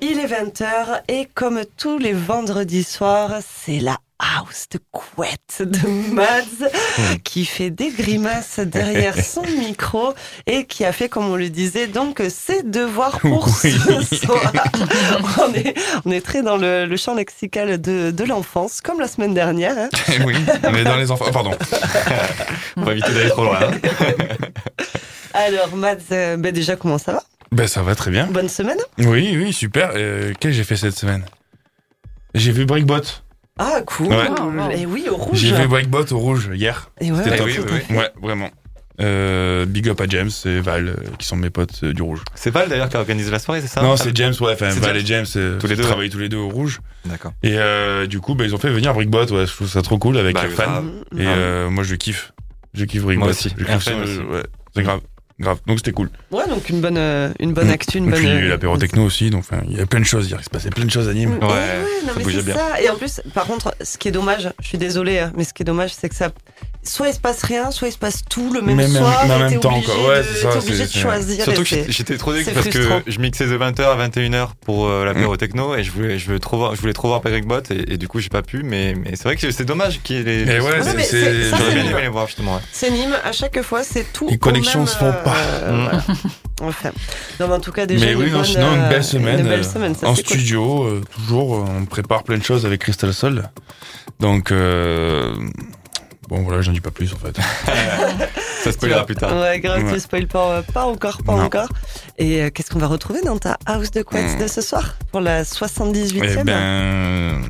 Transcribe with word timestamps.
Il 0.00 0.18
est 0.18 0.26
20h 0.26 1.02
et 1.08 1.26
comme 1.34 1.62
tous 1.78 1.98
les 1.98 2.12
vendredis 2.12 2.84
soirs, 2.84 3.40
c'est 3.40 3.80
la 3.80 3.96
house 4.38 4.66
de 4.70 4.78
couette 4.90 5.60
de 5.62 5.86
Mads 6.12 6.68
qui 7.24 7.44
fait 7.44 7.70
des 7.70 7.90
grimaces 7.90 8.58
derrière 8.60 9.14
son 9.24 9.42
micro 9.42 10.14
et 10.46 10.64
qui 10.66 10.84
a 10.84 10.92
fait, 10.92 11.08
comme 11.08 11.26
on 11.30 11.36
le 11.36 11.48
disait, 11.50 11.86
donc 11.86 12.22
ses 12.30 12.62
devoirs 12.62 13.18
pour 13.20 13.48
Oui. 13.64 13.74
ce 14.08 14.16
soir. 14.16 14.52
On 15.38 15.52
est, 15.54 15.74
on 16.04 16.10
est 16.10 16.20
très 16.20 16.42
dans 16.42 16.56
le, 16.56 16.86
le 16.86 16.96
champ 16.96 17.14
lexical 17.14 17.80
de, 17.80 18.10
de 18.10 18.24
l'enfance, 18.24 18.80
comme 18.80 19.00
la 19.00 19.08
semaine 19.08 19.34
dernière. 19.34 19.76
hein. 19.76 19.88
oui, 20.24 20.34
on 20.64 20.74
est 20.74 20.84
dans 20.84 20.96
les 20.96 21.10
enfants. 21.10 21.30
Pardon. 21.32 21.52
On 22.76 22.82
va 22.84 22.92
éviter 22.92 23.12
d'aller 23.12 23.30
trop 23.30 23.44
loin. 23.44 23.58
hein. 23.62 23.70
Alors 25.34 25.74
Mads, 25.76 25.96
euh, 26.12 26.36
ben 26.36 26.52
déjà 26.52 26.76
comment 26.76 26.98
ça 26.98 27.12
va? 27.12 27.22
Ben 27.50 27.66
ça 27.66 27.82
va 27.82 27.94
très 27.94 28.10
bien. 28.10 28.26
Bonne 28.26 28.48
semaine 28.48 28.78
Oui, 28.98 29.34
oui, 29.36 29.52
super. 29.52 29.92
Euh, 29.94 30.28
Qu'est-ce 30.38 30.38
que 30.38 30.50
j'ai 30.52 30.64
fait 30.64 30.76
cette 30.76 30.96
semaine? 30.98 31.24
J'ai 32.34 32.52
vu 32.52 32.64
Breakbot. 32.64 33.00
Ah 33.58 33.80
cool 33.86 34.08
Ouais. 34.08 34.80
Et 34.80 34.86
oui, 34.86 35.06
au 35.10 35.16
rouge 35.16 35.38
J'ai 35.38 35.52
vu 35.54 35.66
Breakbot 35.68 36.04
au 36.12 36.18
rouge 36.18 36.50
hier. 36.54 36.90
Et 37.00 37.12
ouais, 37.12 37.18
C'était 37.22 37.40
ouais, 37.42 37.54
top. 37.54 37.66
oui. 37.90 37.96
Ouais, 37.96 38.10
vraiment. 38.22 38.50
Euh, 39.00 39.64
big 39.66 39.88
up 39.88 40.00
à 40.00 40.06
James 40.06 40.30
et 40.44 40.60
Val, 40.60 40.88
euh, 40.88 40.94
qui 41.18 41.26
sont 41.26 41.36
mes 41.36 41.50
potes 41.50 41.80
euh, 41.82 41.92
du 41.94 42.02
rouge. 42.02 42.20
C'est 42.34 42.50
Val 42.50 42.68
d'ailleurs 42.68 42.88
qui 42.88 42.96
a 42.96 43.00
organisé 43.00 43.30
la 43.30 43.38
soirée, 43.38 43.60
c'est 43.62 43.66
ça 43.66 43.82
non, 43.82 43.96
c'est 43.96 44.14
James, 44.16 44.34
ouais. 44.40 44.52
Enfin, 44.52 44.68
Val 44.68 44.94
James. 44.94 44.96
et 44.96 45.06
James, 45.06 45.26
euh, 45.36 45.58
Tous 45.58 45.66
les 45.66 45.76
deux, 45.76 45.82
travaillent 45.82 46.10
tous 46.10 46.18
les 46.18 46.28
deux 46.28 46.36
au 46.36 46.48
rouge. 46.50 46.80
D'accord. 47.06 47.32
Et 47.42 47.58
euh, 47.58 48.06
du 48.06 48.20
coup, 48.20 48.34
bah, 48.34 48.44
ils 48.44 48.54
ont 48.54 48.58
fait 48.58 48.70
venir 48.70 48.92
Brickbot. 48.94 49.24
Ouais, 49.32 49.46
je 49.46 49.52
trouve 49.52 49.68
ça 49.68 49.82
trop 49.82 49.98
cool 49.98 50.18
avec 50.18 50.34
Bah, 50.34 50.42
leurs 50.44 50.52
fans. 50.52 50.64
grave. 50.64 50.84
Et 51.18 51.26
Ah. 51.26 51.30
euh, 51.30 51.70
moi, 51.70 51.84
je 51.84 51.94
kiffe. 51.94 52.32
Je 52.74 52.84
kiffe 52.84 53.02
Brickbot. 53.02 53.24
Moi 53.24 53.30
aussi. 53.30 53.48
Je 53.56 53.64
Et 53.64 53.66
kiffe 53.66 53.82
ça, 53.82 53.90
fan 53.92 54.02
aussi. 54.02 54.18
ouais, 54.18 54.42
c'est 54.76 54.82
grave. 54.82 55.00
Grave. 55.42 55.58
Donc 55.66 55.78
c'était 55.78 55.92
cool. 55.92 56.08
Ouais, 56.30 56.46
donc 56.48 56.68
une 56.70 56.80
bonne, 56.80 56.96
euh, 56.96 57.30
une 57.40 57.52
bonne 57.52 57.68
Mm. 57.68 57.72
actu, 57.72 57.98
une 57.98 58.06
Et 58.06 58.10
bonne. 58.10 58.18
puis 58.18 58.28
il 58.28 58.32
y 58.34 58.36
a 58.36 58.40
eu 58.40 58.46
euh, 58.46 58.48
l'apéro 58.48 58.76
techno 58.78 59.04
aussi, 59.04 59.28
donc 59.30 59.40
enfin, 59.40 59.62
il 59.68 59.76
y 59.76 59.80
a 59.80 59.86
plein 59.86 60.00
de 60.00 60.04
choses 60.04 60.28
hier. 60.30 60.38
Il 60.40 60.44
se 60.44 60.50
passait 60.50 60.70
plein 60.70 60.84
de 60.84 60.90
choses 60.90 61.08
à 61.08 61.14
Nîmes. 61.14 61.32
Ouais, 61.32 61.38
non, 61.40 61.48
ça 61.48 62.12
mais 62.16 62.22
bougeait 62.24 62.38
c'est 62.38 62.44
bien. 62.46 62.54
ça. 62.56 62.80
Et 62.80 62.88
en 62.88 62.94
plus, 62.96 63.20
par 63.34 63.44
contre, 63.46 63.74
ce 63.82 63.98
qui 63.98 64.08
est 64.08 64.12
dommage, 64.12 64.50
je 64.60 64.66
suis 64.68 64.78
désolée, 64.78 65.18
hein, 65.18 65.32
mais 65.36 65.44
ce 65.44 65.52
qui 65.52 65.62
est 65.62 65.66
dommage, 65.66 65.92
c'est 65.94 66.08
que 66.08 66.14
ça. 66.14 66.30
Soit 66.84 67.08
il 67.10 67.14
se 67.14 67.20
passe 67.20 67.44
rien, 67.44 67.70
soit 67.70 67.86
il 67.88 67.92
se 67.92 67.98
passe 67.98 68.22
tout 68.28 68.52
le 68.52 68.60
même 68.60 68.74
Mais 68.74 68.88
soir. 68.88 69.22
mais 69.28 69.34
en 69.34 69.38
même 69.38 69.60
temps, 69.60 69.70
obligé 69.76 69.86
quoi. 69.86 70.08
Ouais, 70.08 70.18
de- 70.18 70.24
c'est 70.24 70.42
ça, 70.42 70.58
obligé 70.58 70.84
de 70.86 70.90
choisir. 70.92 71.44
Surtout 71.44 71.62
que 71.62 71.68
j'étais- 71.92 72.16
trop 72.18 72.32
déçu 72.32 72.50
parce 72.50 72.68
frustrant. 72.68 73.00
que 73.02 73.10
je 73.12 73.20
mixais 73.20 73.46
de 73.46 73.56
20h 73.56 73.82
à 73.84 73.94
21h 74.08 74.54
pour 74.64 74.88
euh, 74.88 75.04
l'apéro 75.04 75.36
techno 75.36 75.76
et 75.76 75.84
je 75.84 75.92
voulais, 75.92 76.18
je, 76.18 76.26
voulais 76.26 76.40
trop 76.40 76.56
voir, 76.56 76.74
je 76.74 76.80
voulais 76.80 76.92
trop 76.92 77.06
voir 77.06 77.20
Breakbot 77.20 77.60
et, 77.70 77.92
et 77.92 77.96
du 77.98 78.08
coup 78.08 78.18
j'ai 78.18 78.30
pas 78.30 78.42
pu 78.42 78.64
mais, 78.64 78.94
mais 78.96 79.14
c'est 79.14 79.24
vrai 79.24 79.36
que 79.36 79.48
c'est 79.52 79.64
dommage 79.64 80.00
qu'il 80.02 80.16
y 80.16 80.20
ait 80.20 80.24
les... 80.24 80.44
Mais 80.44 80.58
ouais, 80.60 80.82
c'est- 81.04 81.50
J'aurais 81.50 81.72
bien 81.74 81.84
aimé 81.84 82.02
les 82.02 82.08
voir 82.08 82.26
justement. 82.26 82.56
ouais. 82.56 82.60
C'est 82.72 82.90
Nîmes, 82.90 83.16
à 83.24 83.30
chaque 83.30 83.62
fois, 83.62 83.84
c'est 83.84 84.12
tout. 84.12 84.26
Les 84.28 84.38
connexions 84.38 84.84
se 84.86 84.96
font 84.96 85.12
pas. 85.24 85.36
euh, 85.62 85.86
Mm. 85.86 86.02
Enfin. 86.62 86.90
Non, 87.40 87.48
mais 87.48 87.54
en 87.54 87.60
tout 87.60 87.72
cas, 87.72 87.86
déjà. 87.86 88.06
Mais 88.06 88.14
oui, 88.14 88.30
non, 88.30 88.44
sinon 88.44 88.74
une 88.74 88.82
euh, 88.82 88.88
belle 88.88 89.02
semaine. 89.04 89.40
Une 89.40 89.48
belle 89.48 89.60
euh, 89.60 89.62
semaine, 89.62 89.94
ça, 89.96 90.08
en 90.08 90.14
studio, 90.14 90.84
euh, 90.84 91.00
toujours, 91.14 91.56
euh, 91.56 91.64
on 91.80 91.84
prépare 91.86 92.22
plein 92.24 92.38
de 92.38 92.42
choses 92.44 92.66
avec 92.66 92.80
Crystal 92.82 93.12
Sol. 93.12 93.48
Donc, 94.20 94.52
euh, 94.52 95.34
bon 96.32 96.42
voilà, 96.42 96.62
j'en 96.62 96.72
dis 96.72 96.80
pas 96.80 96.90
plus 96.90 97.12
en 97.12 97.16
fait. 97.18 97.36
Ça 98.64 98.72
spoilera 98.72 99.04
plus 99.04 99.16
tard. 99.16 99.36
Ouais, 99.40 99.58
grave, 99.60 99.84
Ouais. 99.84 99.92
tu 99.94 100.00
spoil 100.00 100.26
pas, 100.26 100.62
pas 100.62 100.84
encore, 100.84 101.18
pas 101.24 101.34
Non. 101.36 101.42
encore. 101.44 101.68
Et 102.18 102.42
euh, 102.42 102.50
qu'est-ce 102.50 102.70
qu'on 102.70 102.78
va 102.78 102.86
retrouver 102.86 103.20
dans 103.22 103.36
ta 103.38 103.58
house 103.66 103.90
de 103.90 104.02
couette 104.02 104.36
Mm. 104.38 104.42
de 104.42 104.46
ce 104.46 104.60
soir 104.60 104.94
pour 105.10 105.20
la 105.20 105.44
78e 105.44 106.38
Eh 106.40 106.44
ben, 106.44 107.42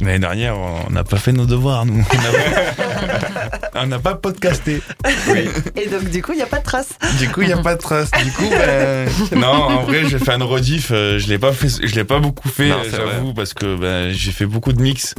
l'année 0.00 0.18
dernière, 0.20 0.56
on 0.58 0.90
n'a 0.90 1.02
pas 1.04 1.16
fait 1.16 1.32
nos 1.32 1.44
devoirs, 1.46 1.84
nous. 1.86 2.04
On 2.12 2.16
n'a- 2.16 3.82
On 3.82 3.86
n'a 3.86 3.98
pas 3.98 4.14
podcasté. 4.14 4.80
Et 5.76 5.88
donc, 5.88 6.04
du 6.10 6.22
coup, 6.22 6.32
il 6.32 6.36
n'y 6.36 6.42
a 6.42 6.46
pas 6.46 6.58
de 6.58 6.64
trace. 6.64 6.90
Du 7.18 7.28
coup, 7.30 7.40
il 7.42 7.48
n'y 7.48 7.52
a 7.52 7.58
pas 7.58 7.74
de 7.74 7.80
trace. 7.80 8.10
Du 8.22 8.30
coup, 8.32 8.48
ben, 8.48 9.08
non, 9.36 9.48
en 9.48 9.82
vrai, 9.82 10.04
j'ai 10.08 10.18
fait 10.18 10.32
un 10.32 10.44
rediff. 10.44 10.90
euh, 10.92 11.18
Je 11.18 11.26
l'ai 11.28 11.38
pas 11.38 11.52
fait, 11.52 11.68
je 11.84 11.94
l'ai 11.96 12.04
pas 12.04 12.18
beaucoup 12.20 12.48
fait, 12.48 12.70
j'avoue, 12.90 13.32
parce 13.34 13.54
que 13.54 13.76
ben, 13.76 14.12
j'ai 14.12 14.30
fait 14.32 14.46
beaucoup 14.46 14.72
de 14.72 14.80
mix. 14.80 15.14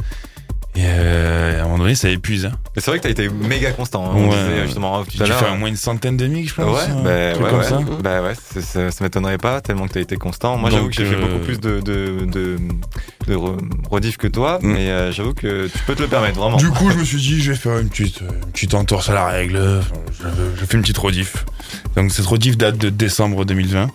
Et 0.76 0.82
euh, 0.84 1.60
à 1.60 1.60
un 1.60 1.68
moment 1.68 1.78
donné, 1.78 1.94
ça 1.94 2.08
épuise. 2.08 2.46
Hein. 2.46 2.52
C'est 2.76 2.86
vrai 2.88 2.98
que 2.98 3.04
t'as 3.04 3.10
été 3.10 3.28
méga 3.28 3.70
constant. 3.70 4.06
hein. 4.06 4.14
On 4.16 4.28
Ouais. 4.28 4.36
disait 4.36 4.62
justement 4.66 5.02
dû 5.04 5.18
l'heure. 5.18 5.38
faire 5.38 5.52
au 5.52 5.56
moins 5.56 5.68
une 5.68 5.76
centaine 5.76 6.16
de 6.16 6.26
mix, 6.26 6.48
je 6.50 6.54
pense. 6.56 6.66
Ouais, 6.76 6.88
bah, 7.04 7.38
ouais, 7.44 7.48
comme 7.50 7.58
ouais. 7.60 7.64
ça. 7.64 7.78
Bah 8.02 8.22
ouais, 8.22 8.32
ça, 8.60 8.90
ça 8.90 9.04
m'étonnerait 9.04 9.38
pas 9.38 9.60
tellement 9.60 9.86
que 9.86 9.92
t'as 9.92 10.00
été 10.00 10.16
constant. 10.16 10.56
Moi, 10.56 10.70
j'avoue 10.70 10.88
que 10.88 10.94
j'ai 10.94 11.04
fait 11.06 11.14
euh, 11.14 11.20
beaucoup 11.20 11.44
plus 11.44 11.60
de, 11.60 11.78
de, 11.78 12.24
de, 12.26 12.56
de 13.28 13.34
re- 13.36 13.58
rediff 13.88 14.16
que 14.16 14.26
toi, 14.26 14.58
Mm. 14.60 14.66
mais 14.72 14.90
euh, 14.90 15.12
j'avoue 15.12 15.32
que 15.34 15.68
tu 15.68 15.78
peux 15.86 15.94
te 15.94 16.02
le 16.02 16.08
permettre, 16.08 16.40
vraiment. 16.40 16.56
Du 16.56 16.68
coup, 16.70 16.90
je 16.90 16.98
me 16.98 17.04
suis 17.04 17.18
dit, 17.18 17.40
je 17.40 17.52
vais 17.52 17.58
faire 17.58 17.78
une 17.78 17.88
petite, 17.88 18.20
une 18.22 18.50
petite 18.50 18.74
entorse 18.74 19.08
à 19.10 19.14
la 19.14 19.26
règle. 19.26 19.80
Je, 20.20 20.26
je 20.60 20.64
fais 20.64 20.74
une 20.76 20.82
petite 20.82 20.98
rediff. 20.98 21.44
Donc, 21.94 22.10
cette 22.10 22.26
rediff 22.26 22.56
date 22.58 22.78
de 22.78 22.88
décembre 22.90 23.44
2020. 23.44 23.90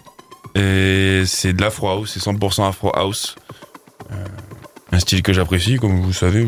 Et 0.55 1.23
c'est 1.25 1.51
de 1.51 1.61
l'afro 1.61 1.89
house, 1.89 2.11
c'est 2.17 2.23
100% 2.23 2.67
afro 2.69 2.91
house. 2.95 3.35
Euh, 4.11 4.15
un 4.91 4.99
style 4.99 5.21
que 5.21 5.33
j'apprécie, 5.33 5.77
comme 5.77 6.01
vous 6.01 6.13
savez. 6.13 6.47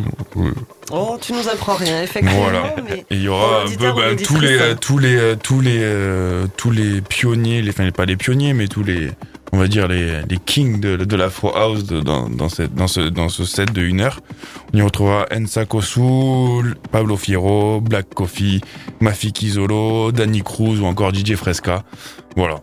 Oh, 0.92 1.18
tu 1.22 1.34
nous 1.34 1.48
apprends 1.48 1.76
rien, 1.76 2.02
effectivement. 2.02 2.42
Voilà. 2.44 2.76
Mais 2.90 3.06
il 3.12 3.22
y 3.22 3.28
aura 3.28 3.64
un 3.64 3.66
peu 3.68 3.92
ben, 3.94 4.10
l'auditrice, 4.10 4.28
tous 4.28 4.40
les, 4.42 4.58
euh, 4.58 4.76
tous 4.76 4.98
les, 5.00 5.16
euh, 5.18 5.36
tous 5.36 5.62
les, 5.62 5.78
euh, 5.82 6.48
tous 6.58 6.72
les 6.72 7.02
pionniers, 7.02 7.62
les, 7.62 7.70
enfin 7.70 7.90
pas 7.92 8.06
les 8.06 8.18
pionniers, 8.18 8.54
mais 8.54 8.68
tous 8.68 8.84
les, 8.84 9.12
on 9.52 9.58
va 9.60 9.68
dire 9.68 9.88
les, 9.88 10.22
les 10.28 10.38
kings 10.38 10.80
de, 10.80 10.96
de 10.98 11.16
l'afro 11.16 11.56
house 11.56 11.84
de- 11.86 12.00
dans, 12.02 12.30
dans, 12.30 12.50
cette, 12.50 12.74
dans 12.74 12.88
ce, 12.88 13.02
dans 13.02 13.30
ce 13.30 13.46
set 13.46 13.72
de 13.74 13.82
une 13.82 14.02
heure. 14.02 14.20
On 14.74 14.78
y 14.78 14.82
retrouvera 14.82 15.28
Ensa 15.34 15.66
Kosul, 15.66 16.76
Pablo 16.92 17.18
Fierro, 17.18 17.80
Black 17.80 18.14
Coffee, 18.14 18.62
Mafiki 19.02 19.50
Zolo, 19.52 20.12
Danny 20.12 20.42
Cruz 20.42 20.80
ou 20.82 20.86
encore 20.86 21.14
DJ 21.14 21.36
Fresca. 21.36 21.84
Voilà. 22.36 22.62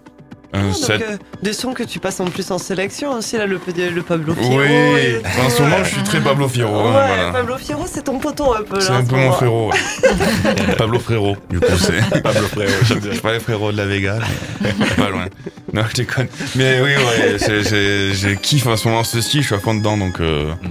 Un 0.55 0.61
Ah, 0.61 0.63
donc, 0.63 0.75
set. 0.75 1.03
euh, 1.03 1.17
des 1.43 1.53
sons 1.53 1.75
que 1.75 1.83
tu 1.83 1.99
passes 1.99 2.21
en 2.21 2.25
plus 2.25 2.51
en 2.51 2.57
sélection 2.57 3.13
aussi, 3.13 3.37
là, 3.37 3.45
le, 3.47 3.61
le 3.95 4.03
Pablo 4.03 4.35
Fierro. 4.35 4.59
oui, 4.59 4.67
et 4.67 5.13
le 5.13 5.19
en 5.45 5.51
ce 5.51 5.63
moment, 5.63 5.77
ouais. 5.77 5.85
je 5.85 5.89
suis 5.91 6.03
très 6.03 6.21
Pablo 6.21 6.49
Fierro. 6.49 6.75
hein, 6.75 6.91
voilà. 6.93 7.33
Pablo 7.33 7.59
Fierro, 7.59 7.85
c'est 7.87 8.05
ton 8.05 8.19
poton 8.19 8.55
un 8.55 8.63
peu 8.63 8.77
là. 8.77 8.81
C'est 8.81 8.93
un 8.93 9.05
ce 9.05 9.11
peu 9.11 9.17
mon 9.17 9.21
moment. 9.25 9.33
frérot. 9.35 9.71
ouais. 9.71 10.75
Pablo 10.79 10.99
Frérot, 10.99 11.37
du 11.51 11.61
coup, 11.61 11.67
c'est. 11.77 12.21
Pablo 12.23 12.47
Frérot. 12.49 12.73
Je 12.85 13.21
pas 13.21 13.33
les 13.35 13.41
frérots 13.41 13.73
de 13.73 13.77
la 13.77 13.85
Vega, 13.85 14.19
mais 14.63 14.73
pas 14.97 15.11
loin. 15.11 15.27
Non, 15.75 15.83
je 15.91 15.95
déconne. 15.95 16.29
Mais 16.57 16.81
oui, 16.81 16.93
ouais, 16.97 17.37
je 17.39 18.35
kiffe 18.35 18.67
en 18.67 18.77
ce 18.77 18.89
moment 18.89 19.05
ce 19.05 19.21
style, 19.21 19.43
je 19.43 19.47
suis 19.47 19.55
à 19.55 19.59
fond 19.59 19.75
dedans, 19.75 19.99
donc. 19.99 20.19
Euh... 20.21 20.53
Mm. 20.63 20.69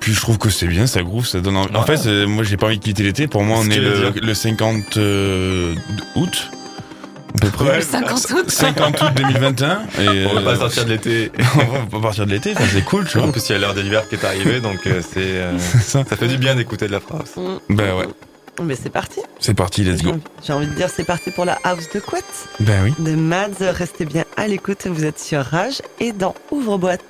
Puis 0.00 0.14
je 0.14 0.20
trouve 0.20 0.38
que 0.38 0.48
c'est 0.48 0.66
bien, 0.68 0.86
ça 0.86 1.02
groove, 1.02 1.26
ça 1.26 1.40
donne. 1.40 1.56
envie. 1.56 1.74
En 1.76 1.84
Ouais. 1.84 1.96
fait, 1.96 2.26
moi, 2.26 2.42
j'ai 2.44 2.56
pas 2.56 2.66
envie 2.66 2.78
de 2.78 2.84
quitter 2.84 3.02
l'été. 3.02 3.26
Pour 3.26 3.42
moi, 3.42 3.58
on 3.60 3.68
est 3.70 3.78
le, 3.78 4.10
dire. 4.10 4.22
le 4.22 4.34
50 4.34 4.96
euh, 4.96 5.74
août. 6.16 6.50
À 7.34 7.38
peu 7.40 7.48
près. 7.50 7.64
Ouais, 7.64 7.80
50 7.82 8.26
août. 8.30 8.50
50 8.50 9.00
août 9.02 9.10
2021. 9.16 9.80
Et, 10.00 10.26
On 10.26 10.34
va 10.34 10.42
pas 10.42 10.50
euh, 10.52 10.56
sortir 10.56 10.84
de 10.84 10.90
l'été. 10.90 11.30
on 11.54 11.58
va 11.72 11.86
pas 11.90 12.00
partir 12.00 12.26
de 12.26 12.30
l'été, 12.30 12.54
c'est 12.72 12.84
cool, 12.84 13.06
tu 13.06 13.18
En 13.18 13.22
vois. 13.22 13.32
plus, 13.32 13.48
il 13.48 13.52
y 13.52 13.54
a 13.54 13.58
l'heure 13.58 13.74
de 13.74 13.80
l'hiver 13.80 14.08
qui 14.08 14.14
est 14.16 14.24
arrivée, 14.24 14.60
donc 14.60 14.86
euh, 14.86 15.00
c'est 15.02 15.18
euh, 15.18 15.58
ça. 15.80 16.04
ça 16.04 16.16
fait 16.16 16.28
du 16.28 16.38
bien 16.38 16.54
d'écouter 16.54 16.86
de 16.86 16.92
la 16.92 17.00
phrase. 17.00 17.30
Mm. 17.36 17.74
Ben 17.74 17.94
ouais, 17.96 18.06
Mais 18.64 18.74
c'est 18.74 18.90
parti. 18.90 19.20
c'est 19.40 19.54
parti, 19.54 19.84
let's 19.84 20.02
go. 20.02 20.10
envie- 20.10 20.20
J'ai 20.46 20.52
envie 20.52 20.66
de 20.66 20.72
dire, 20.74 20.88
c'est 20.94 21.04
parti 21.04 21.30
pour 21.30 21.44
la 21.44 21.58
house 21.64 21.88
de 21.94 22.00
couette 22.00 22.24
Ben 22.60 22.82
oui. 22.84 22.94
de 22.98 23.14
Mads. 23.14 23.60
Restez 23.72 24.04
bien 24.04 24.24
à 24.36 24.46
l'écoute, 24.48 24.86
vous 24.86 25.04
êtes 25.04 25.20
sur 25.20 25.42
Rage 25.44 25.80
et 26.00 26.12
dans 26.12 26.34
Ouvre-boîte. 26.50 27.02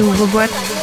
Rage. 0.00 0.20
ouvre. 0.22 0.77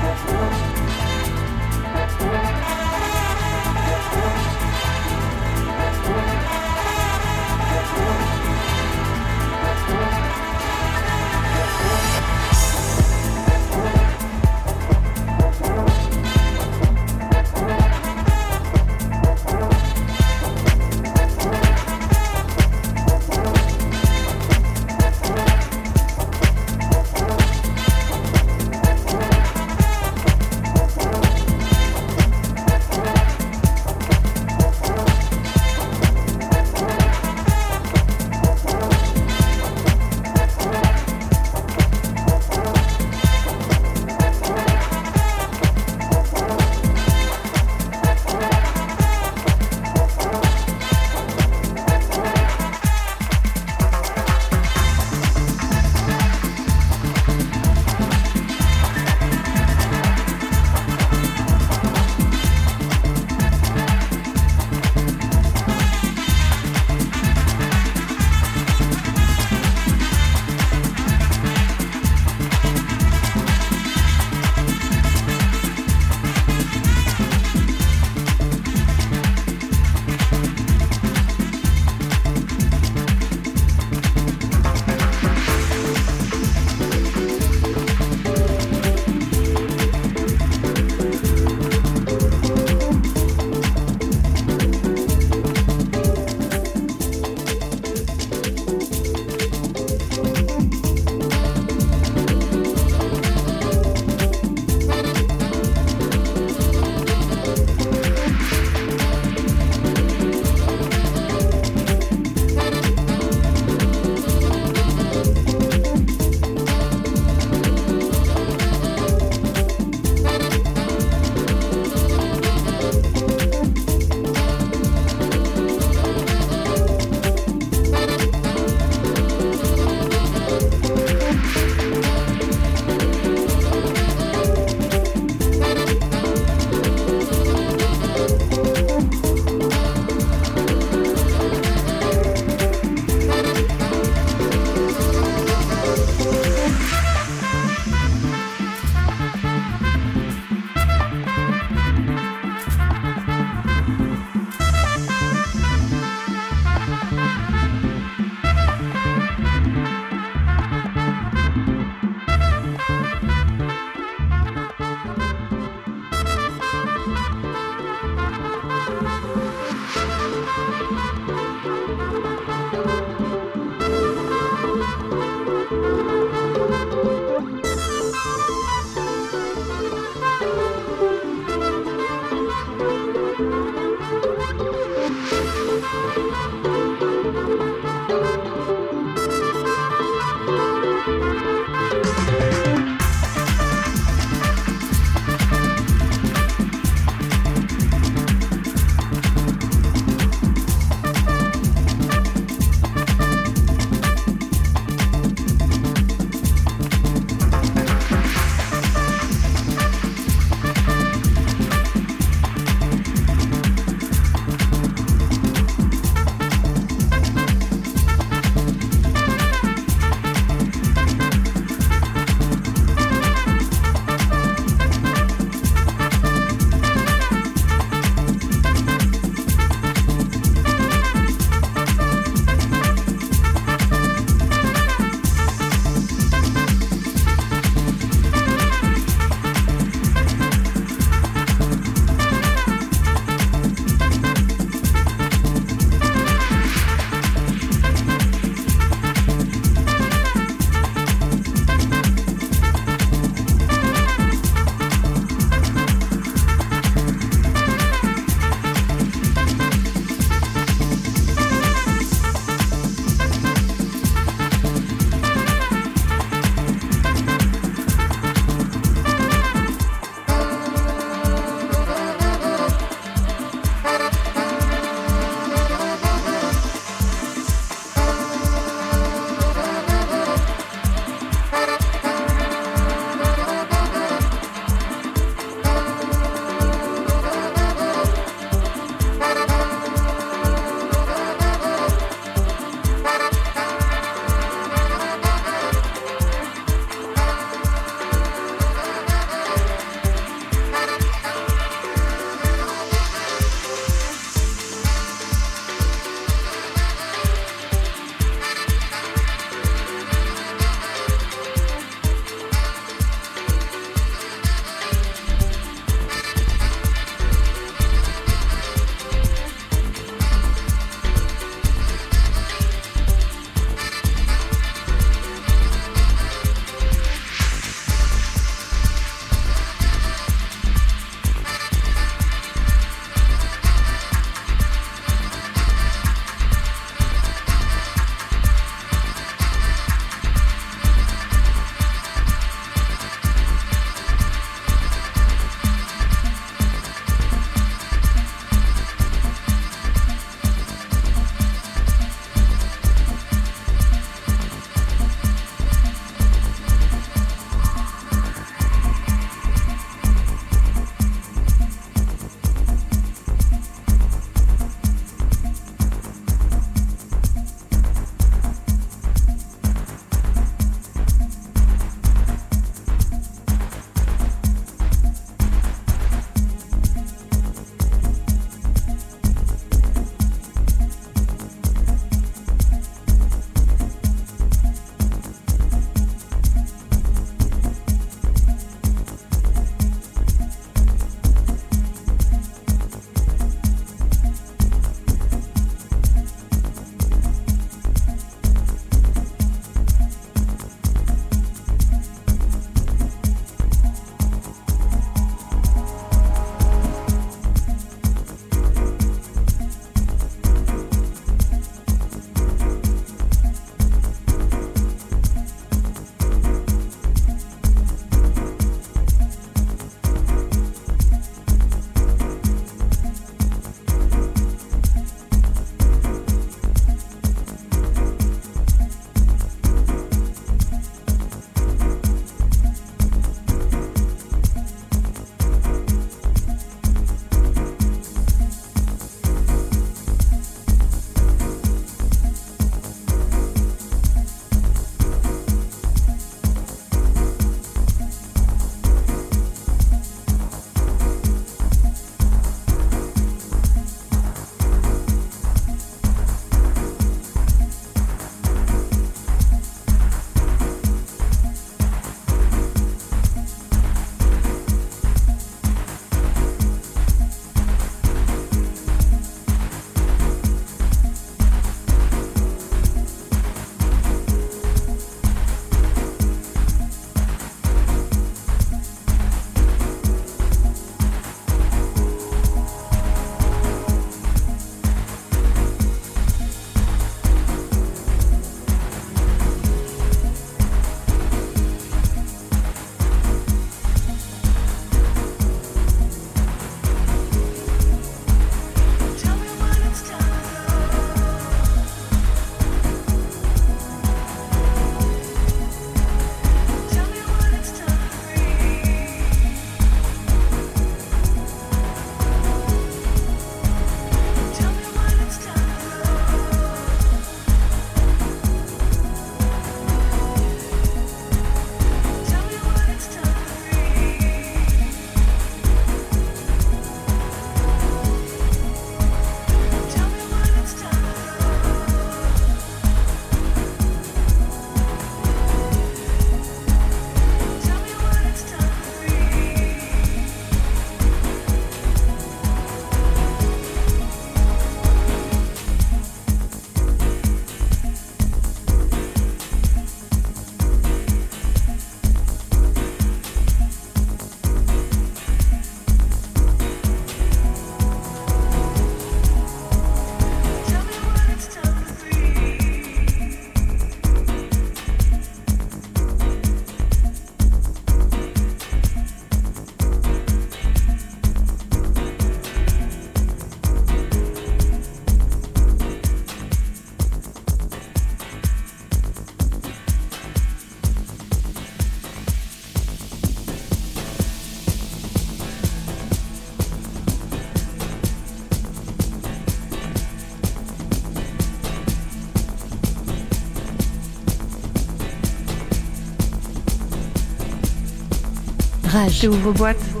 Rage. 598.91 599.25
ouvre 599.25 599.53
boîte. 599.53 600.00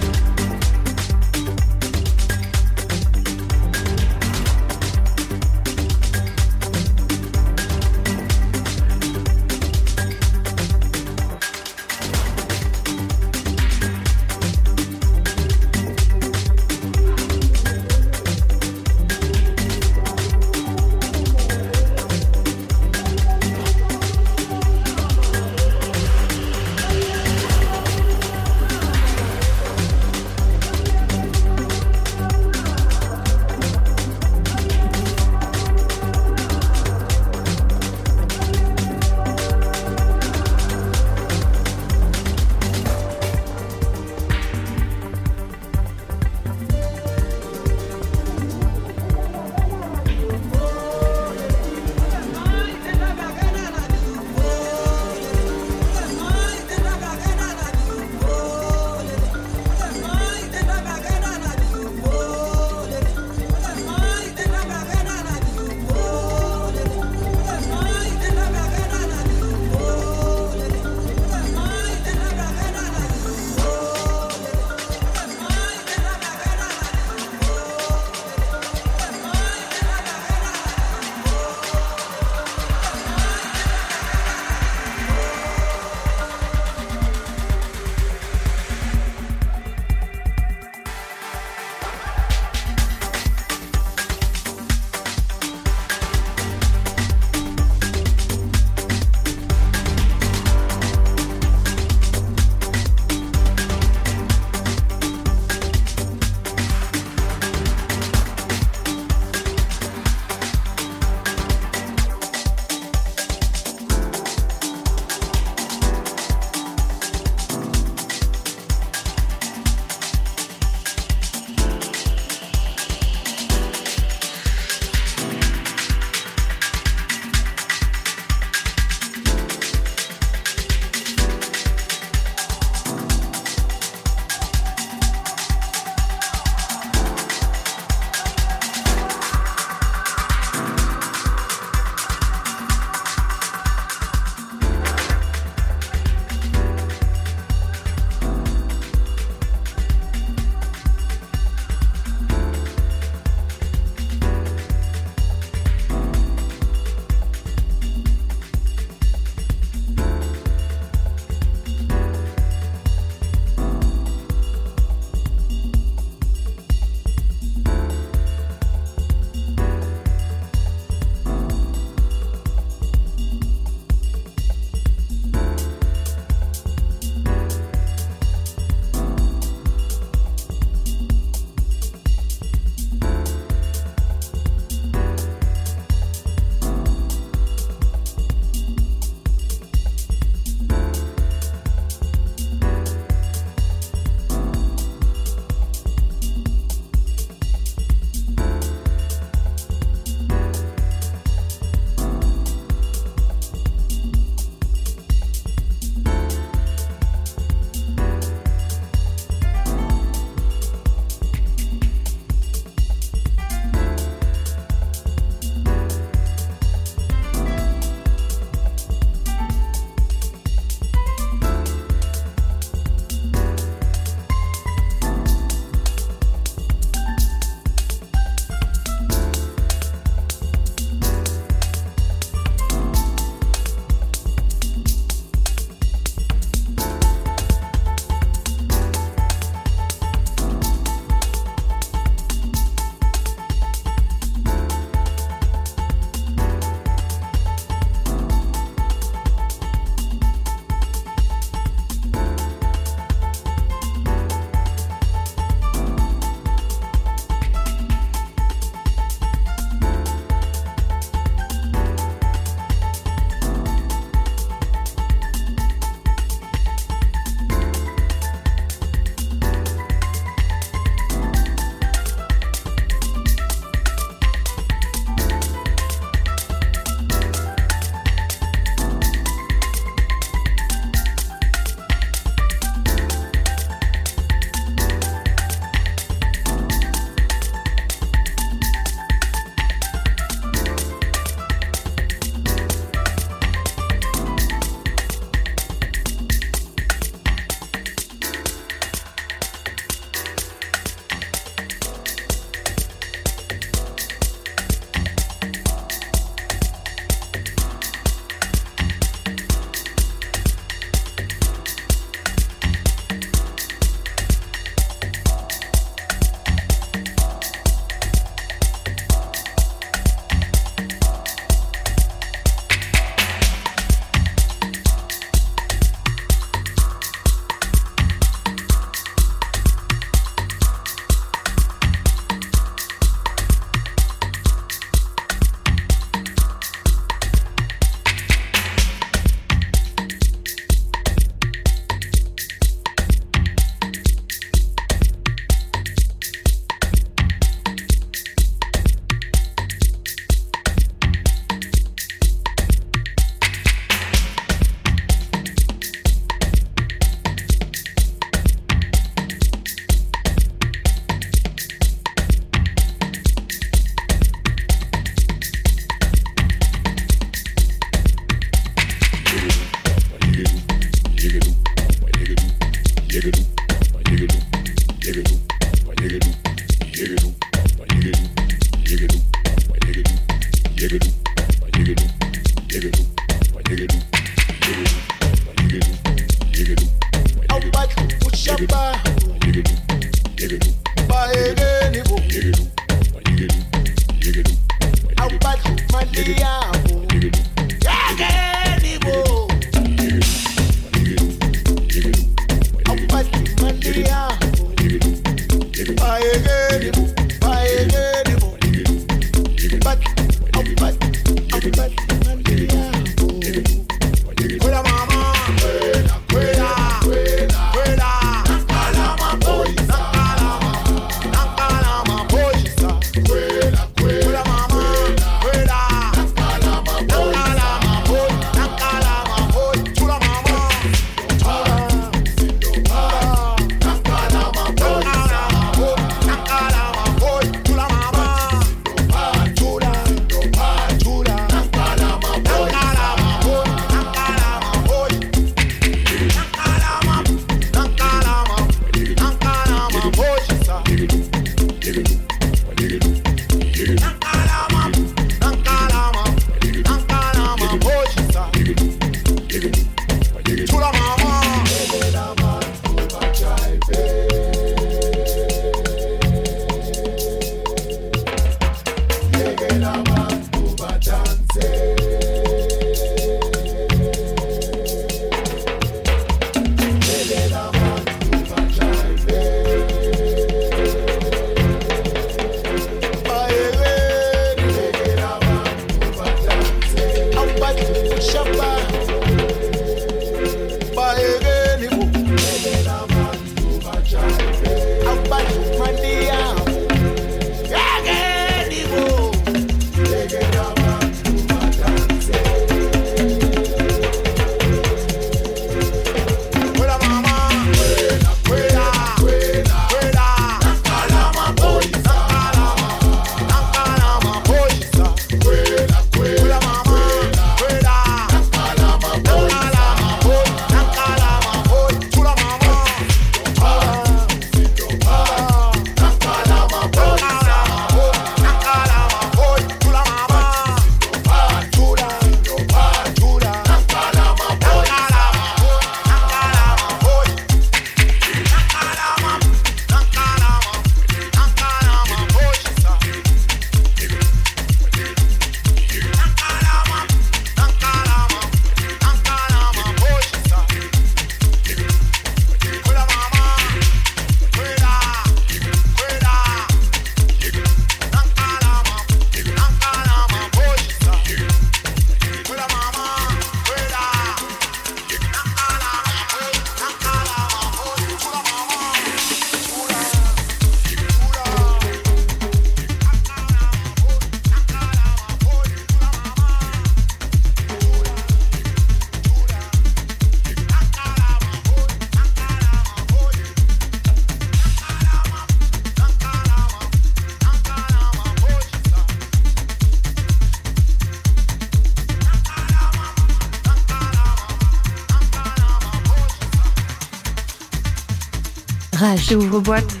Rage. 599.33 599.83
C'est 599.85 600.00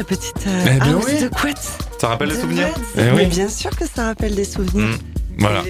ouvre-boîte. 0.00 0.06
petite 0.06 0.46
euh, 0.46 0.64
Eh 0.66 0.94
oui. 1.14 1.20
de 1.22 1.28
couette. 1.28 1.58
Ça 2.00 2.08
rappelle 2.08 2.28
de 2.28 2.34
des 2.34 2.40
souvenirs. 2.40 2.68
Eh 2.96 3.02
Mais 3.02 3.10
oui. 3.12 3.26
bien 3.26 3.48
sûr 3.48 3.70
que 3.70 3.84
ça 3.86 4.04
rappelle 4.06 4.34
des 4.34 4.44
souvenirs. 4.44 4.86
Mm. 4.88 4.98
Voilà. 5.38 5.62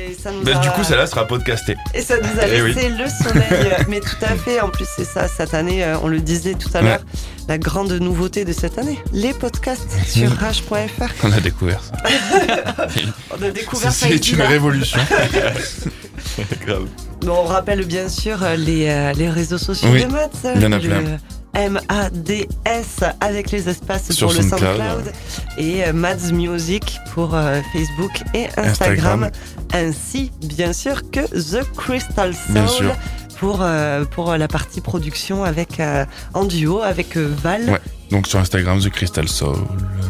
Bah, 0.45 0.53
a- 0.55 0.59
du 0.61 0.71
coup, 0.71 0.85
celle-là 0.85 1.09
sera 1.09 1.27
podcastée. 1.27 1.75
Et 1.93 2.01
ça 2.01 2.15
nous 2.19 2.41
a 2.41 2.47
Eh 2.47 2.63
oui. 2.63 2.73
laissé 2.73 2.89
le 2.89 3.05
sommeil. 3.09 3.75
Mais 3.89 3.99
tout 3.99 4.17
à 4.23 4.37
fait. 4.37 4.61
En 4.61 4.69
plus, 4.69 4.87
c'est 4.97 5.05
ça, 5.05 5.27
cette 5.27 5.55
année, 5.55 5.83
euh, 5.83 5.97
on 6.05 6.07
le 6.09 6.21
disait 6.21 6.55
tout 6.55 6.69
à 6.75 6.79
Ouais. 6.79 6.85
l'heure, 6.85 7.05
la 7.49 7.59
grande 7.59 7.91
nouveauté 7.93 8.45
de 8.45 8.53
cette 8.53 8.79
année, 8.79 8.97
les 9.13 9.33
podcasts 9.33 9.91
sur 10.07 10.31
Mhm. 10.31 10.37
rage.fr. 10.39 11.13
On 11.25 11.33
a 11.33 11.41
découvert 11.41 11.81
ça. 11.83 11.93
On 13.41 13.43
a 13.45 13.51
découvert 13.51 13.93
ça. 13.93 14.07
C'est 14.09 14.29
une 14.31 14.43
révolution. 14.43 15.01
Grave. 16.67 16.87
Bon, 17.23 17.39
on 17.43 17.45
rappelle 17.45 17.85
bien 17.85 18.09
sûr 18.09 18.43
euh, 18.43 18.57
les, 18.57 18.89
euh, 18.89 19.13
les 19.13 19.29
réseaux 19.31 19.59
sociaux 19.59 19.89
Oui, 19.93 20.05
de 20.05 20.09
Mads. 20.11 20.55
il 20.55 20.63
y 20.63 20.67
en 20.67 20.73
a 20.73 20.79
le 20.79 20.89
plein. 20.89 21.19
M-A-D-S 21.55 23.01
avec 23.21 23.51
les 23.51 23.69
espaces 23.69 24.13
Sur 24.13 24.29
pour 24.29 24.37
le 24.37 24.43
SoundCloud, 24.43 25.13
et 25.57 25.85
euh, 25.85 25.93
Mads 25.95 26.33
Music 26.33 26.99
pour 27.15 27.31
Facebook 27.73 28.13
et 28.35 28.47
Instagram, 28.59 29.25
Instagram. 29.25 29.31
ainsi 29.73 30.31
bien 30.43 30.75
sûr 30.75 31.11
que 31.11 31.21
The 31.21 31.65
Crystal 31.75 32.35
Soul 32.35 32.93
pour, 33.39 33.61
euh, 33.63 34.05
pour 34.05 34.37
la 34.37 34.49
partie 34.49 34.81
production 34.81 35.45
avec 35.45 35.81
euh, 35.81 36.05
en 36.35 36.45
duo 36.45 36.81
avec 36.83 37.17
euh, 37.17 37.33
Val. 37.43 37.71
Ouais. 37.71 37.81
Donc 38.11 38.27
sur 38.27 38.39
Instagram, 38.39 38.81
The 38.81 38.91
Crystal 38.91 39.29
Soul 39.29 39.57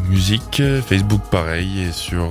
Musique, 0.08 0.60
euh, 0.60 0.80
Facebook 0.82 1.22
pareil, 1.30 1.82
et 1.88 1.92
sur 1.92 2.30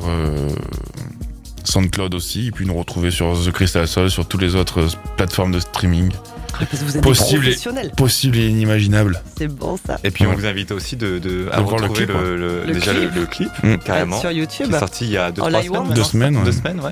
SoundCloud 1.65 2.13
aussi. 2.13 2.47
Et 2.47 2.51
puis 2.51 2.65
nous 2.65 2.75
retrouver 2.75 3.11
sur 3.11 3.33
The 3.43 3.51
Crystal 3.51 3.87
Soul, 3.87 4.09
sur 4.09 4.27
toutes 4.27 4.41
les 4.41 4.55
autres 4.55 4.81
euh, 4.81 4.87
plateformes 5.17 5.51
de 5.51 5.59
streaming, 5.59 6.11
Parce 6.57 6.65
que 6.71 6.75
vous 6.77 6.97
êtes 6.97 7.03
Possible 7.03 7.47
et- 7.49 7.89
possibles 7.97 8.37
et 8.37 8.47
inimaginables. 8.47 9.21
C'est 9.37 9.47
bon 9.47 9.77
ça. 9.85 9.97
Et 10.03 10.11
puis 10.11 10.25
on 10.25 10.29
Ouais. 10.29 10.35
vous 10.35 10.45
invite 10.45 10.71
aussi 10.71 10.95
de, 10.95 11.19
de, 11.19 11.49
à 11.51 11.57
De 11.57 11.63
voir 11.63 11.77
le 11.77 11.83
retrouver 11.87 12.05
clip, 12.05 12.17
le, 12.17 12.37
le- 12.37 12.65
Le 12.65 12.73
déjà 12.73 12.93
clip. 12.93 13.11
Le, 13.13 13.19
le 13.21 13.25
clip, 13.25 13.49
Mm. 13.63 13.77
carrément. 13.79 14.19
Sur 14.19 14.29
qui 14.29 14.37
YouTube. 14.37 14.73
est 14.73 14.79
sorti 14.79 15.05
il 15.05 15.11
y 15.11 15.17
a 15.17 15.31
deux, 15.31 15.41
trois 15.41 15.61
semaines. 15.61 15.93
Deux 15.93 16.03
semaines, 16.03 16.37
ouais. 16.37 16.43
Deux 16.45 16.51
semaines, 16.53 16.79
ouais. 16.79 16.91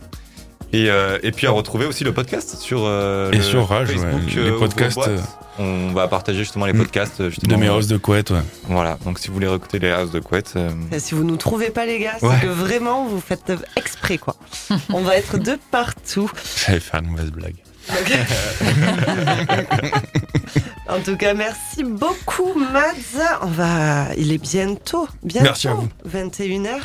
Et, 0.74 0.90
euh, 0.90 1.20
et 1.24 1.32
puis 1.32 1.46
à 1.48 1.52
retrouver 1.52 1.86
aussi 1.86 2.04
le 2.04 2.14
podcast 2.14 2.56
sur 2.58 2.82
euh, 2.84 3.32
Et 3.32 3.38
le 3.38 3.44
sur 3.44 3.68
Rage, 3.70 3.90
ouais, 3.90 3.96
Facebook, 3.98 4.22
les 4.36 4.38
euh, 4.42 4.50
Ouvre 4.52 4.60
podcasts, 4.60 4.98
euh, 5.08 5.18
On 5.60 5.94
va 5.94 6.08
partager 6.08 6.40
justement 6.40 6.66
les 6.66 6.74
Mm. 6.74 6.78
podcasts 6.80 7.30
justement. 7.30 7.56
De 7.56 7.62
mes 7.62 7.70
hosts 7.70 7.90
de 7.92 7.98
couette, 7.98 8.32
ouais. 8.32 8.40
Voilà. 8.64 8.98
Donc 9.06 9.20
si 9.20 9.28
vous 9.28 9.36
voulez 9.36 9.54
écouter 9.54 9.78
les 9.80 9.94
houses 9.94 10.12
de 10.12 10.20
couette, 10.20 10.54
euh, 10.56 10.70
Et 10.92 11.00
Si 11.00 11.14
vous 11.14 11.24
nous 11.24 11.38
trouvez 11.38 11.70
pas 11.70 11.86
les 11.86 12.00
gars, 12.00 12.16
c'est 12.20 12.26
Ouais. 12.26 12.40
que 12.42 12.48
vraiment 12.48 13.06
vous 13.06 13.22
faites 13.22 13.54
exprès 13.76 14.18
quoi. 14.18 14.36
On 14.94 15.02
va 15.02 15.16
être 15.16 15.38
de 15.38 15.58
partout. 15.70 16.32
J'allais 16.66 16.80
faire 16.80 17.02
une 17.02 17.12
mauvaise 17.12 17.32
blague. 17.32 17.56
En 20.90 21.00
tout 21.00 21.16
cas, 21.18 21.34
merci 21.34 21.84
beaucoup 21.84 22.54
Mads. 22.54 23.40
On 23.42 23.48
va, 23.48 24.14
il 24.16 24.32
est 24.32 24.38
bientôt, 24.38 25.08
bientôt 25.24 25.46
Merci 25.46 25.68
à 25.70 25.74
vous. 25.74 25.88
21h 26.08 26.78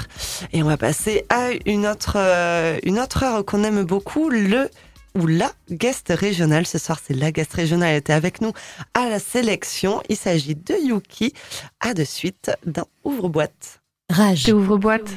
et 0.53 0.63
on 0.63 0.67
va 0.67 0.79
passer 0.79 1.25
à 1.29 1.49
une 1.67 1.87
autre 1.87 2.15
euh, 2.17 2.79
une 2.85 2.99
autre 3.01 3.25
heure 3.25 3.45
qu'on 3.45 3.65
aime 3.65 3.83
beaucoup, 3.83 4.31
le 4.31 4.71
ou 5.15 5.27
la 5.27 5.53
guest 5.71 6.07
régionale. 6.09 6.67
Ce 6.67 6.79
soir, 6.79 6.99
c'est 7.05 7.15
la 7.15 7.33
guest 7.33 7.53
régionale. 7.53 7.91
Elle 7.91 7.99
était 7.99 8.13
avec 8.13 8.41
nous 8.41 8.53
à 8.95 9.09
la 9.09 9.19
sélection. 9.19 10.01
Il 10.09 10.17
s'agit 10.17 10.55
de 10.55 10.75
Yuki. 10.83 11.35
À 11.81 11.93
de 11.93 12.05
suite 12.05 12.51
dans 12.67 12.87
Ouvre-boîte. 13.05 13.81
Rage. 14.11 14.49
Ouvre 14.49 14.79
boîte. 14.79 15.11